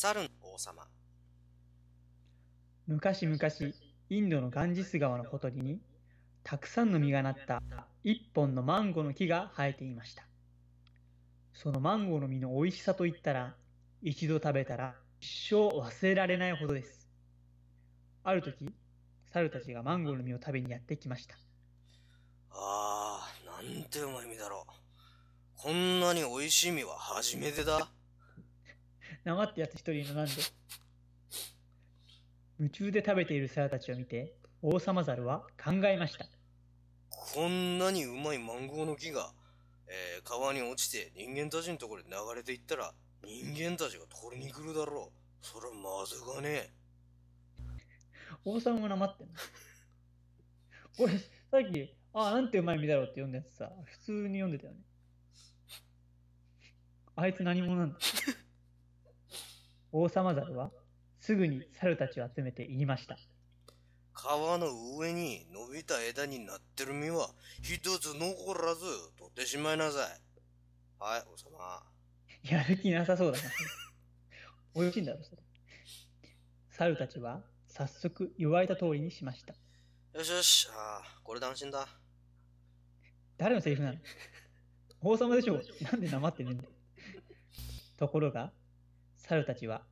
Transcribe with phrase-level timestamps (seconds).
[0.00, 0.86] 猿の王様
[2.86, 3.38] 昔々、
[4.10, 5.80] インドのガンジス川のほとりに、
[6.44, 7.60] たくさんの実がなった
[8.04, 10.22] 一本のマンゴーの木が生えていました。
[11.52, 13.56] そのマンゴーの実の美味しさといったら、
[14.00, 17.08] 一度食べたら一生忘れられないほどです。
[18.22, 18.72] ある時、
[19.32, 21.34] 猿たちがマンゴーの実を食べにやってきました。
[22.52, 24.72] ああなんてうまい実だろう
[25.56, 27.97] こんなに美味しい実は初めてだ
[29.24, 30.32] なまってやつ一人いるのなんで？
[32.58, 36.26] 夢中で食べている猿たちを見て、王様猿は考えました。
[37.10, 39.32] こんなにうまいマンゴーの木が、
[39.86, 42.92] えー川に落ちて人間たちのところに流れていったら
[43.24, 45.46] 人間たちが取りに来るだろう。
[45.46, 46.72] それはまずかね
[48.44, 49.34] 王様もなまってんの。
[50.98, 54.80] 俺、さっき、あ、なんてうまい実だろうって読んだやつさ、普通に読んでたよね。
[57.14, 57.98] あいつ何者なんだ？
[59.92, 60.70] 王様猿は、
[61.20, 63.18] すぐに猿たちを集めて言いました。
[64.12, 64.66] 川の
[64.98, 67.30] 上に伸びた枝になってる実は
[67.62, 68.80] 一つ残らず
[69.16, 70.20] 取ってしまいなさい
[70.98, 71.82] はい王様
[72.42, 73.44] やる気なさそうだな。
[74.74, 75.42] 美味しいんだろ、それ。
[76.70, 79.54] 猿たちは、早速言われた通りにしました。
[80.14, 81.86] よしよしああこれで安心だ
[83.36, 83.98] 誰のセリフなの？
[85.00, 86.70] 王様でしょなんでなまってねえんだよ
[87.96, 88.52] ところが、
[89.28, 89.82] 猿たちは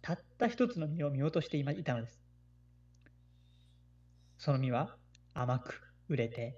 [0.00, 2.18] たった一つの実を見落としていたのです。
[4.38, 4.96] その実は
[5.34, 6.56] 甘く熟れて、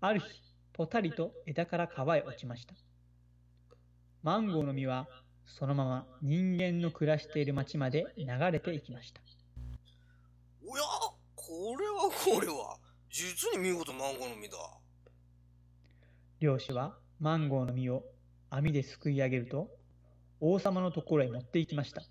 [0.00, 0.26] ある日、
[0.72, 2.74] ぽたりと枝から川へ落ちました。
[4.22, 5.08] マンゴーの実は
[5.46, 9.20] そのまま人間の暮らしている町まで流れていきました。
[10.64, 10.84] おや
[11.34, 12.76] これはこれは
[13.10, 14.58] 実に見事マンゴーの実だ
[16.38, 18.04] 漁師はマンゴーの実を
[18.50, 19.75] 網ですくい上げると、
[20.40, 22.02] 王様のところへ持って行きました。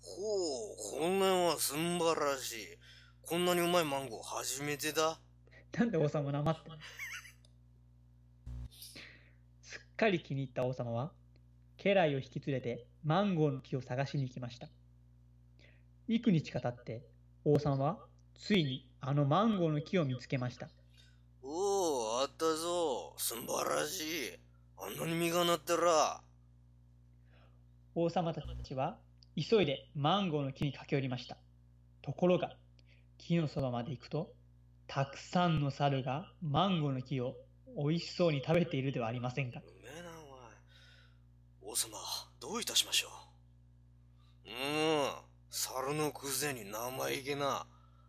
[0.00, 2.78] ほうこんなんは素晴らしい
[3.22, 5.18] こんなにうまいマンゴー初めてだ
[5.76, 6.78] なんで王様なまってんの？
[9.60, 11.12] すっかり気に入った王様は、
[11.76, 14.68] 家来を引き連れてマンゴーの木を探しに行きました。
[16.06, 17.04] 幾日か経って、
[17.44, 17.98] 王様は
[18.34, 20.68] ついにあのマンゴーの木を見つけました。
[21.42, 24.38] おおあったぞ素晴らしい
[24.78, 26.22] あんなに実がなってら
[27.98, 28.98] 王様たちは
[29.36, 31.38] 急いでマンゴーの木に駆け寄りました。
[32.02, 32.52] ところが、
[33.16, 34.34] 木のそばまで行くと、
[34.86, 37.36] たくさんの猿がマンゴーの木を
[37.74, 39.60] 美味しそうに食べているではありませんか。
[39.60, 40.10] うめえな
[41.64, 41.96] おい王様
[42.38, 43.08] どういたしましょ
[44.44, 45.10] ううーん
[45.48, 47.66] 猿のくせに生意気な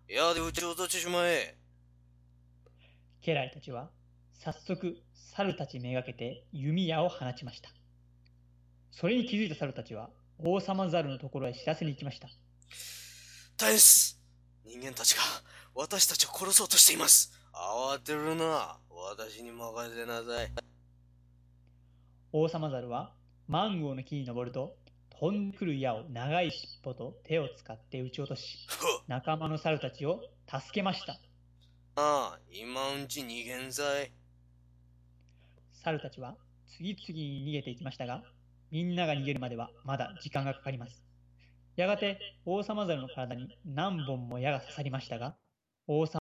[0.10, 1.58] いやでうちを落としてしまえ
[3.22, 3.90] 家来たちは
[4.34, 7.77] 早速猿たちめがけて弓矢を放ちました。
[8.92, 10.10] それに気づいた猿たちは
[10.40, 12.28] 王様猿のところへ知らせに行きました。
[13.58, 14.20] 大変です
[14.66, 15.22] 人間たちが
[15.74, 17.32] 私たちを殺そうとしています。
[17.54, 18.78] 慌てるな。
[18.90, 20.52] 私に任せなさい。
[22.32, 23.14] 王様猿は
[23.48, 24.76] マンゴーの木に登ると
[25.20, 28.68] 飛んでくる矢を長い尻尾と手を使って撃ち落とし
[29.08, 31.14] 仲間の猿たちを助けました。
[31.14, 34.12] ああ今うんち逃げんさい。
[35.84, 36.36] 猿たちは
[36.78, 38.22] 次々に逃げていきましたが、
[38.72, 41.04] みんなが逃げるまではまだ時間がかかります。
[41.76, 45.36] やがて王様猿の体に何本も矢が刺さりましたが、
[45.88, 46.20] 王様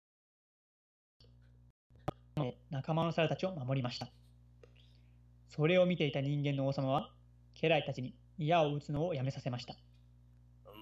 [2.36, 4.08] は仲間の猿たちを守りました。
[5.48, 7.10] それを見ていた人間の王様は、
[7.54, 9.74] 家来たちに矢を撃つのをやめさせました。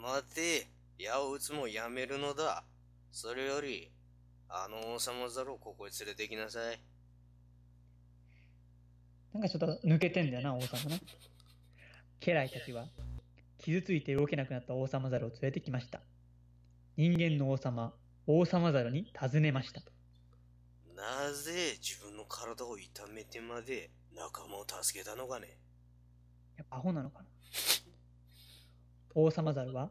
[0.00, 2.64] 待て矢を撃つもやめるのだ
[3.10, 3.90] それより
[4.48, 6.80] あの王様猿をここへ連れて行きなさい
[9.32, 11.00] なんかちょっと抜けてんだよな、王様ね。
[12.20, 12.86] 家来たちは、
[13.58, 16.00] 傷ついて動けなくなった王様猿を連れてきました。
[16.96, 17.92] 人間の王様、
[18.26, 19.80] 王様猿に尋ねました。
[20.94, 25.56] なぜ自分の体を痛めてまで仲間を助けたのかね
[26.56, 27.26] やっぱアホなのかな
[29.14, 29.90] 王様猿は、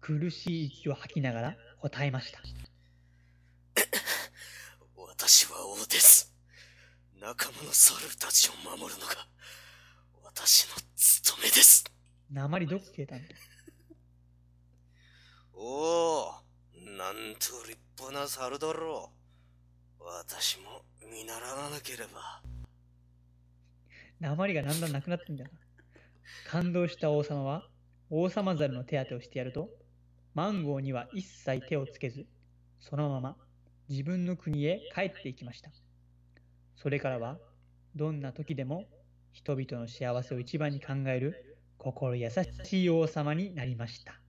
[0.00, 2.40] 苦しい息を吐きながら答えました。
[4.96, 6.34] 私は王です
[7.18, 9.26] 仲間の猿たちを守るのが
[10.34, 11.84] 私の務めです
[12.32, 13.34] 鉛どこ消えたんだよ
[15.54, 16.32] おお
[16.96, 19.10] なんと立派な猿だろ
[20.00, 22.42] う私も見習わなければ
[24.20, 25.58] 鉛がだんだんなくなってんだよな。
[26.50, 27.68] 感動した王様は、
[28.10, 29.68] 王様猿の手当てをしてやると、
[30.34, 32.26] マンゴーには一切手をつけず、
[32.80, 33.36] そのまま
[33.88, 35.70] 自分の国へ帰っていきました。
[36.76, 37.38] それからは、
[37.94, 38.86] どんな時でも
[39.34, 42.30] 人々の幸せを一番に考える心優
[42.62, 44.20] しい王様になりました。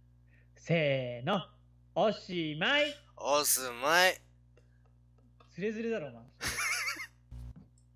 [0.56, 1.46] せーの、
[1.94, 2.86] おしまい
[3.16, 4.19] おすまい。
[5.54, 6.64] つれづれだろ、お前。